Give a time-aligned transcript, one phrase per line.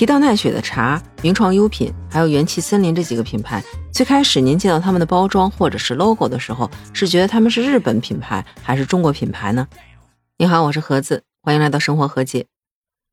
[0.00, 9.68] 提到奈雪的茶、名创优品，还有元气森林这几个品牌，最开始您见到他们的包装或者是 logo 的时候，是觉得他们是日本品牌还是中国品牌呢？
[10.38, 12.46] 你好，我是盒子，欢迎来到生活和解。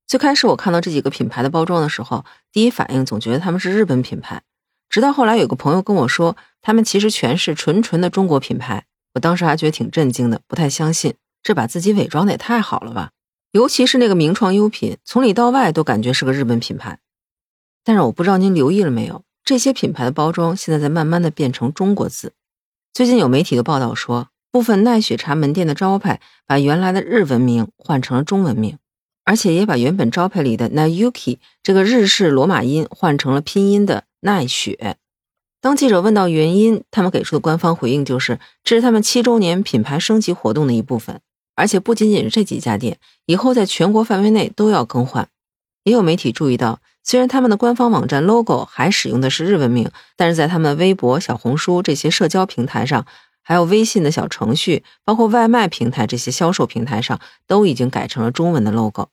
[0.08, 2.24] 最开始我看到这几个品牌的包装的时候，
[2.54, 4.42] 第一反应总觉得他们是日本品牌，
[4.88, 8.86] 直到后来有个朋友跟我说，他们其实全是纯纯的中国品牌，
[9.16, 13.10] 我当时还觉得挺震惊的，不太相信，这把自己伪装的也太好了吧。
[13.58, 17.00] 尤其是那个名创优品，从里到外都感觉是个日本品牌。
[17.84, 22.34] 但是我不知道您留意了没有，这些品牌的包装现在在慢慢的变成中国字。
[22.94, 28.78] 最近有媒体的报道说，部分奈雪茶门店的招牌把原来的日文名换成了中文名，
[29.24, 34.98] 而且也把原本招牌里的 Nayuki 这个日式罗马音换成了拼音的奈雪。
[35.60, 41.22] 当记者问到原因，他们给出的官方回应就是，这是他们七周年品牌升级活动的一部分。
[41.58, 45.28] 而且不仅仅是这几家店，以后在全国范围内都要更换。
[45.84, 53.08] 也有媒体注意到，虽然他们的官方网站 logo 还使用的是日文名，但是在他们微博、小红书这些社交平台上，
[53.42, 59.10] 还有微信的小程序，包括外卖平台这些销售平台上，都已经改成了中文的 logo。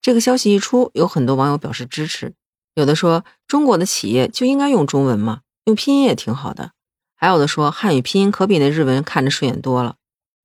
[0.00, 2.34] 这个消息一出，有很多网友表示支持，
[2.74, 6.72] 有的说中国的企业就应该用中文嘛，用拼音也挺好的；
[7.16, 9.96] 还有的说汉语拼音可比那日文看着顺眼多了。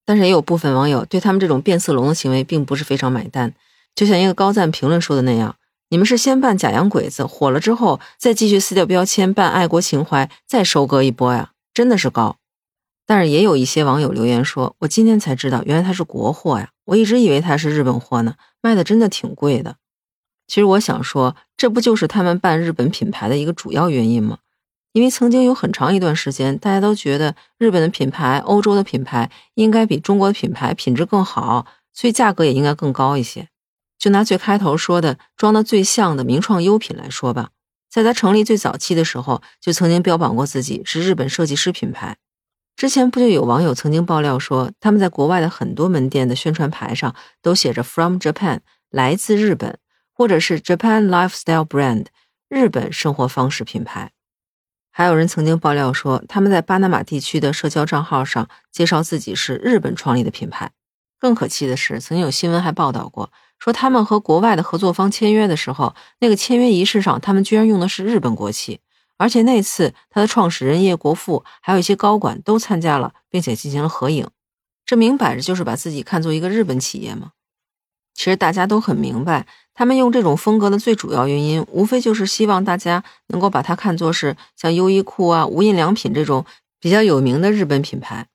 [0.08, 3.54] 但是也有部分网友对他们这种变色龙的行为并不是非常买单，
[3.94, 5.58] 就像一个高赞评论说的那样
[5.92, 12.38] ：“你们是先扮假洋鬼子，火了之后再继续撕掉标签，扮爱国情怀，再收割一波呀，真的是高。”
[13.06, 19.76] 但是也有一些网友留言说：“我今天才知道，原来它是国货呀，我一直以为它是日本货呢，卖的真的挺贵的。”
[20.48, 24.38] 其实我想说，这不就是他们办日本品牌的一个主要原因吗？
[24.98, 33.48] 因为曾经有很长一段时间，大家都觉得日本的品牌、欧洲的品牌应该比中国的品牌品质更好，所以价格也应该更高一些。
[34.00, 37.50] 就拿最开头说的装的最像的名创优品来说吧，
[37.92, 42.18] 在它成立最早期的时候，就曾经标榜过自己是日本设计师品牌。
[42.76, 49.78] 之前不就有网友曾经爆料说，他们在国外的很多门店的宣传牌上都写着 “From Japan”，来自日本，
[50.12, 52.08] 或者是 “Japan Lifestyle Brand”，
[52.50, 54.14] 日本生活方式品牌。
[54.98, 60.72] 还有人曾经爆料说，他们在巴拿马地区的社交账号上介绍自己是日本创立的品牌。
[61.20, 68.80] 更可气的是，曾经有新闻还报道过，说他们和国外的合作方签约的时候，那个签约仪式上，他们居然用的是日本国旗，
[69.20, 74.28] 而且那次他的创始人叶国富还有一些高管都参加了，并且进行了合影。
[74.84, 77.34] 这明摆着就是把自己看作一个日本企业吗？
[78.18, 79.46] 其实大家都很明白。
[79.76, 86.44] 他们用这种风格的最主要原因，无非就是希望大家能够把它看作是像优衣库啊、无印良品这种
[86.80, 88.26] 比较有名的日本品牌。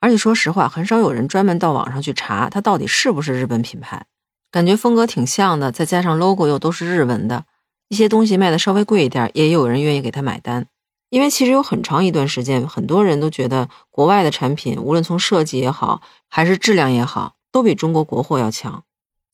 [0.00, 4.06] 而且说实话，很少有人专门到网上去查它到底是不是日本品牌。
[4.52, 7.44] 感觉风格挺像的，再加上 logo 又都是日文的，
[7.88, 10.66] 一些东西卖的稍微贵一点，也有人愿意给他买单。
[11.10, 18.84] 因为其实有很长一段时间，很多人都觉得国外的产品，无论从设计也好，还是质量也好，都比中国国货要强。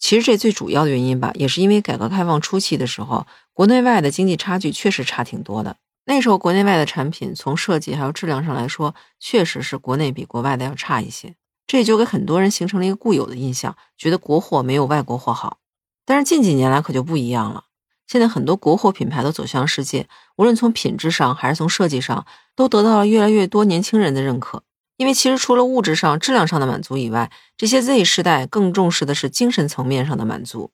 [0.00, 5.76] 其实这最主要的原因吧，也是因为改革开放初期的时候，国内外的经济差距确实差挺多的。
[6.06, 11.36] 那时候国内外的产品从设计还有质量上来说，确实是国内比国外的要差一些。
[11.66, 15.58] 这也就给很多人形成了一个固有的印象，觉得国货没有外国货好。
[16.04, 17.64] 但是近几年来可就不一样了，
[18.08, 24.64] 现在很多国货品牌都走向世界，无论从品质上还是从设计上，都得到了越来越多年轻人的认可。
[25.00, 30.72] 因为其实除了物质上、质量上的满足以外，这些 Z 世代更重视的是精神层面上的满足，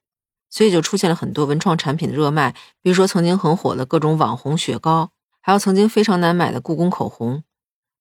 [0.51, 2.53] 所以就出现了很多文创产品的热卖。
[2.83, 7.45] 比如说曾经很火的各种网红雪糕，还有曾经非常难买的故宫口红，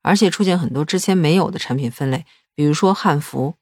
[0.01, 2.25] 而且出现很多之前没有的产品分类，
[2.55, 3.53] 比如说汉服。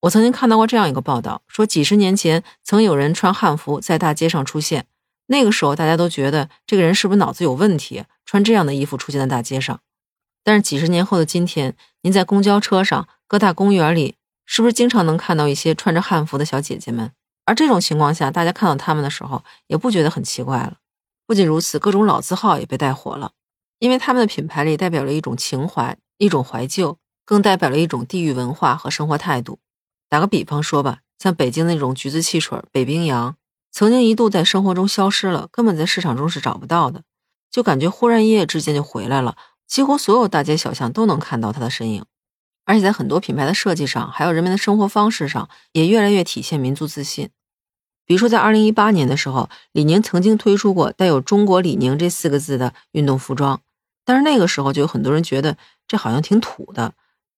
[0.00, 4.84] 我曾经看到过这样一个报道，说几十年前曾有人穿汉服在大街上出现，
[5.28, 9.80] 那个时候大家都觉得这个人是不是脑子有问题，穿这样的衣服出现在大街上。
[10.44, 17.10] 但是几十年后的今天，您在公交车上、各大公园里，是不是经常能看到一些穿着汉服的小姐姐们？
[17.46, 20.74] 而这种情况下，大家看到她们的时候，也不觉得很奇怪了。
[21.26, 23.32] 不仅如此，各种老字号也被带火了，
[23.78, 29.58] 因为他们的品牌里代表了一种情怀、一种怀旧，更代表了一种地域文化和生活态度。
[30.10, 33.34] 打个比方说吧，像北京那种橘子汽水、北冰洋，
[33.72, 37.02] 曾经一度在生活中消失了，根本在市场中是找不到的，
[37.50, 39.36] 就感觉忽然一夜之间就回来了。
[39.66, 42.04] 几乎所有大街小巷都能看到它的身影，
[42.64, 47.30] 而且在很多品牌的设计上，还有人们的生活方式上，也越来越体现民族自信。
[48.06, 53.62] 比如说，在二零一八年的时候，李宁曾经推出过带有“中国李宁”这四个字的运动服装，
[54.04, 55.56] 但是那个时候就有很多人觉得
[55.88, 56.92] 这好像挺土的，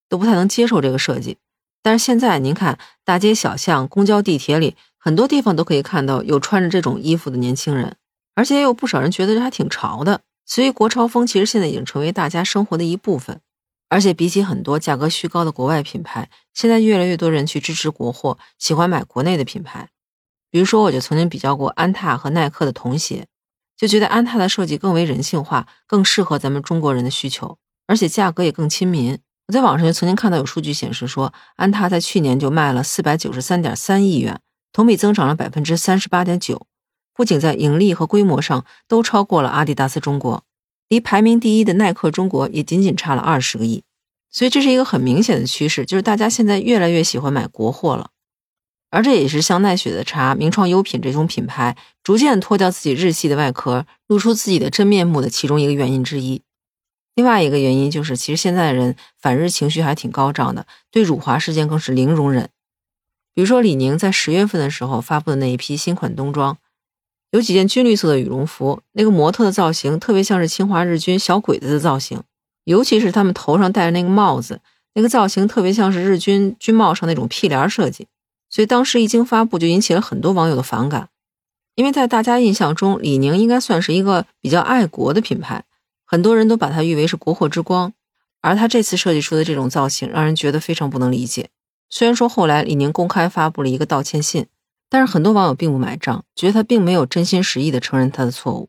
[0.08, 1.38] 都不太能接受这个设计。
[1.82, 7.94] 但是现在您看，大街小巷、公交、地铁里，很多地方都可以看到有穿着这种衣服的年轻人，
[8.34, 10.23] 而且也有不少人觉得这还挺潮的。
[10.46, 13.40] 所以国潮风其实现在已经成为大家生活的一部分。
[13.88, 19.90] 而且比起很多价格虚高的国外品牌，现在越来越多人去支持国货，喜欢买国内的品牌。
[20.50, 23.26] 比如说，我就曾经比较过安踏和耐克的童鞋，
[23.76, 29.16] 就觉得安踏的设计更为人性化，更适合咱们中国人的需求，而且价格也更亲民。
[29.46, 34.40] 我在网上就曾经看到有数据显示说，安踏在去年就卖了四百九十三点三亿元，
[34.72, 36.66] 同比增长了百分之三十八点九，
[37.16, 40.44] 不仅在盈利和规模上都超过了阿迪达斯中国。
[40.88, 43.82] 离排名第一的耐克中国也仅仅差了二十个亿，
[44.30, 48.10] 所以这是一个很明显的趋势，就是大家现在越来越喜欢买国货了。
[48.90, 56.42] 而这也是像奈雪的茶、名创优品这种品牌逐渐脱掉自己日系的外壳，露出自己的真面目的其中一个原因之一。
[57.16, 62.50] 另外一个原因就是，其实现在的人反日情绪还挺高涨的，对辱华事件更是零容忍。
[63.34, 66.58] 比如说李宁在十月份的时候发布的那一批新款冬装。
[67.32, 72.23] 有几件军绿色的羽绒服，那个模特的造型特别像是侵华日军小鬼子的造型，
[72.64, 74.61] 尤其是他们头上戴的那个帽子，
[74.94, 78.06] 那个造型特别像是日军军帽上那种屁帘设计，
[78.49, 81.08] 所以当时一经发布就引起了很多网友的反感。
[81.75, 85.64] 因为在大家印象中，李宁应该算是一个比较爱国的品牌，
[86.06, 87.93] 很多人都把它誉为是国货之光，
[88.40, 91.50] 而他这次设计出的这种造型，让人觉得非常不能理解。
[91.90, 94.46] 虽然说后来李宁公开发布了一个道歉信。
[94.88, 98.68] 但是很多网友并不买账，觉得他并没有真心实意的承认他的错误。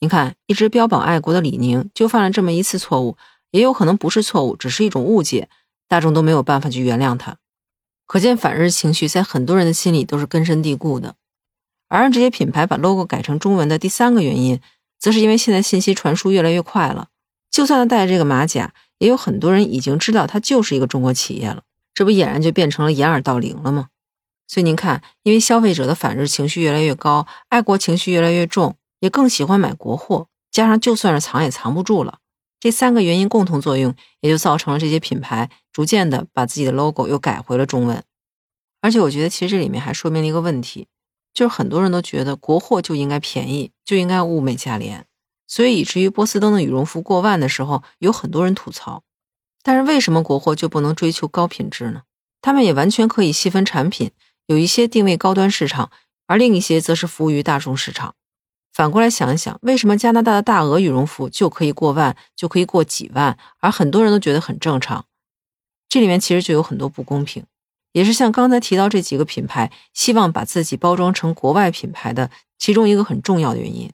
[0.00, 3.16] 你看，一直标榜爱国的李宁就犯了这么一次错误，
[3.50, 5.48] 也有可能不是错误，只是一种误解，
[5.88, 7.36] 大众都没有办法去原谅他。
[8.06, 11.14] 可见反日情绪在很多人的心里都是根深蒂固的。
[11.88, 14.60] 而让这些品牌把 logo 改成中文的第三个原因，
[14.98, 17.08] 则是因为现在信息传输越来越快了，
[17.50, 21.62] 就算他戴着这个马甲，也有很多人已经知道他就是一个中国企业了，
[21.92, 23.88] 这不俨然就变成了掩耳盗铃了吗？
[24.46, 30.28] 所以您看，因为消费者的反日情绪越来越高，爱国情绪越来越重，也更喜欢买国货。
[30.50, 32.18] 加上就算是藏也藏不住了，
[32.60, 38.04] 这三个原因共同作用，也就造成了这些品牌逐渐的把自己的 logo 又改回了中文。
[38.82, 40.88] 而且我觉得，其实这里面还说明了一个问题，
[41.32, 45.06] 就是很多人都觉得国货就应该便宜，就应该物美价廉，
[45.46, 49.02] 所以以至于波司登的羽绒服过万的时候，有很多人吐槽。
[49.62, 52.02] 但是为什么国货就不能追求高品质呢？
[52.42, 54.10] 他们也完全可以细分产品。
[54.52, 55.90] 有一些定位高端市场，
[56.26, 58.14] 而另一些则是服务于大众市场。
[58.70, 65.06] 反过来想一想，为什么加拿大的大鹅羽绒服就可以过万，就可以过几万，而很多人都觉得很正常？
[65.88, 67.44] 这里面其实就有很多不公平，
[67.92, 73.90] 也是像刚才提到这几个品牌希望把自己包装成国外品牌的其中一个很重要的原因。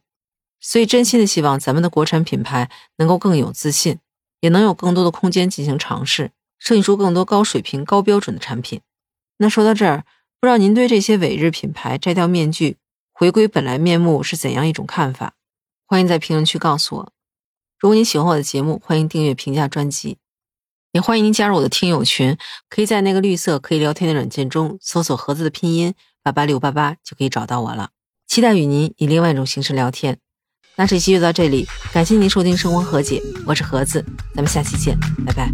[0.60, 4.00] 所以，真心的希望咱们的国产品牌能够更有自信，
[4.40, 8.80] 也能有更多的空间进行尝试，设计出更多高水平、高标准的产品。
[9.36, 10.04] 那说到这儿。
[10.40, 12.76] 不知道您对这些伪日品牌摘掉面具、
[13.12, 15.34] 回归本来面目是怎样一种看法？
[15.84, 17.12] 欢迎在评论区告诉我。
[17.80, 20.18] 如果您喜欢我的节目，欢迎订阅、评价专辑，
[20.92, 22.36] 也欢迎您加入我的听友群。
[22.68, 25.92] 可以在那个绿色可以聊天的软件中搜索“盒子”的拼音
[26.22, 27.90] “八八六八八”，就可以找到我了。
[28.28, 30.18] 期待与您以另外一种形式聊天。
[30.76, 34.04] 那这期就到这里，感谢您收听《生活和解》，我是盒子，
[34.36, 34.96] 咱们下期见，
[35.26, 35.50] 拜拜。